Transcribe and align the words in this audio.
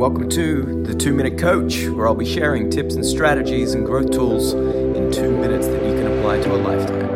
welcome 0.00 0.30
to 0.30 0.82
the 0.84 0.94
Two 0.94 1.12
Minute 1.12 1.38
Coach, 1.38 1.86
where 1.88 2.08
I'll 2.08 2.14
be 2.14 2.24
sharing 2.24 2.70
tips 2.70 2.94
and 2.94 3.04
strategies 3.04 3.74
and 3.74 3.84
growth 3.84 4.10
tools 4.10 4.54
in 4.54 5.12
two 5.12 5.30
minutes 5.30 5.66
that 5.66 5.84
you 5.84 5.92
can 5.92 6.06
apply 6.06 6.40
to 6.40 6.54
a 6.54 6.56
lifetime. 6.56 7.06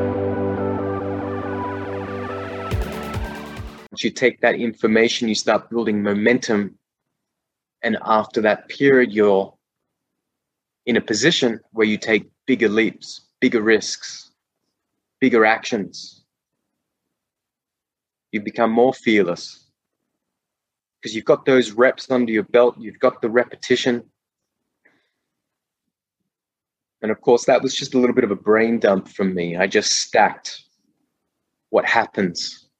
Once 3.90 4.04
you 4.04 4.10
take 4.10 4.38
that 4.42 4.56
information, 4.56 5.30
you 5.30 5.34
start 5.34 5.70
building 5.70 6.02
momentum. 6.02 6.78
And 7.82 7.96
after 8.04 8.42
that 8.42 8.68
period, 8.68 9.12
you're 9.12 9.54
in 10.84 10.98
a 10.98 11.00
position 11.00 11.60
where 11.72 11.86
you 11.86 11.96
take 11.96 12.28
bigger 12.44 12.68
leaps, 12.68 13.22
bigger 13.40 13.62
risks, 13.62 14.30
bigger 15.22 15.46
actions. 15.46 16.22
You 18.30 18.42
become 18.42 18.70
more 18.70 18.92
fearless 18.92 19.63
because 21.04 21.14
you've 21.14 21.26
got 21.26 21.44
those 21.44 21.72
reps 21.72 22.10
under 22.10 22.32
your 22.32 22.44
belt, 22.44 22.76
you've 22.78 22.98
got 22.98 23.20
the 23.20 23.28
repetition. 23.28 24.02
And 27.02 27.10
of 27.10 27.20
course, 27.20 27.44
that 27.44 27.62
was 27.62 27.74
just 27.74 27.92
a 27.92 27.98
little 27.98 28.14
bit 28.14 28.24
of 28.24 28.30
a 28.30 28.36
brain 28.36 28.78
dump 28.78 29.08
from 29.08 29.34
me. 29.34 29.54
I 29.54 29.66
just 29.66 29.92
stacked 29.92 30.62
what 31.68 31.84
happens. 31.84 32.70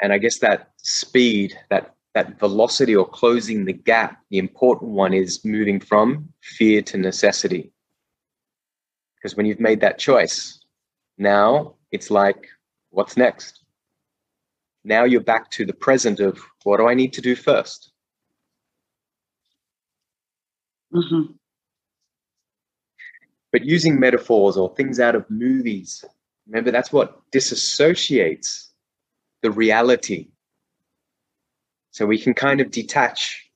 And 0.00 0.14
I 0.14 0.16
guess 0.16 0.38
that 0.38 0.70
speed, 0.78 1.54
that 1.68 1.94
that 2.14 2.38
velocity 2.38 2.96
or 2.96 3.06
closing 3.06 3.66
the 3.66 3.74
gap, 3.74 4.16
the 4.30 4.38
important 4.38 4.92
one 4.92 5.12
is 5.12 5.44
moving 5.44 5.78
from 5.78 6.30
fear 6.40 6.80
to 6.80 6.96
necessity. 6.96 7.70
Because 9.16 9.36
when 9.36 9.44
you've 9.44 9.60
made 9.60 9.82
that 9.82 9.98
choice, 9.98 10.58
now 11.18 11.74
it's 11.90 12.10
like, 12.10 12.48
what's 12.88 13.18
next? 13.18 13.63
Now 14.84 15.04
you're 15.04 15.20
back 15.20 15.50
to 15.52 15.64
the 15.64 15.72
present 15.72 16.20
of 16.20 16.38
what 16.62 16.78
do 16.78 16.86
I 16.86 16.94
need 16.94 17.12
to 17.14 17.20
do 17.20 17.34
1st 17.34 17.88
mm-hmm. 20.94 21.32
But 23.52 23.64
using 23.64 24.00
metaphors 24.00 24.56
or 24.56 24.74
things 24.74 24.98
out 24.98 25.14
of 25.14 25.30
movies, 25.30 26.04
remember 26.46 26.72
that's 26.72 26.92
what 26.92 27.22
disassociates 27.30 28.68
the 29.42 29.50
reality. 29.52 30.28
So 31.92 32.04
we 32.04 32.18
can 32.18 32.34
kind 32.34 32.60
of 32.60 32.72
detach 32.72 33.48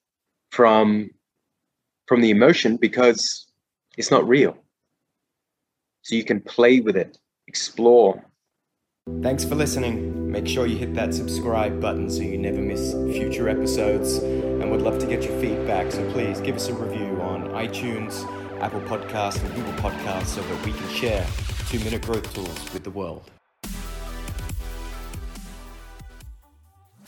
from 0.50 1.10
from 2.06 2.20
the 2.20 2.30
emotion 2.30 2.76
because 2.76 3.48
it's 3.96 4.10
not 4.10 4.26
real. 4.26 4.56
So 6.02 6.14
you 6.14 6.24
can 6.24 6.40
play 6.40 6.78
with 6.80 6.96
it, 6.96 7.18
explore, 7.48 8.24
Thanks 9.22 9.44
for 9.44 9.54
listening. 9.54 10.17
Make 10.28 10.46
sure 10.46 10.66
you 10.66 10.76
hit 10.76 10.94
that 10.94 11.14
subscribe 11.14 11.80
button 11.80 12.10
so 12.10 12.20
you 12.20 12.36
never 12.36 12.60
miss 12.60 12.92
future 12.92 13.48
episodes. 13.48 14.18
And 14.18 14.70
we'd 14.70 14.82
love 14.82 14.98
to 14.98 15.06
get 15.06 15.22
your 15.22 15.40
feedback, 15.40 15.90
so 15.90 16.08
please 16.12 16.38
give 16.40 16.56
us 16.56 16.68
a 16.68 16.74
review 16.74 17.18
on 17.22 17.48
iTunes, 17.52 18.22
Apple 18.60 18.82
Podcasts, 18.82 19.42
and 19.42 19.54
Google 19.54 19.72
Podcasts 19.74 20.26
so 20.26 20.42
that 20.42 20.66
we 20.66 20.72
can 20.72 20.88
share 20.90 21.26
two 21.70 21.78
minute 21.78 22.02
growth 22.02 22.32
tools 22.34 22.72
with 22.74 22.84
the 22.84 22.90
world. 22.90 23.30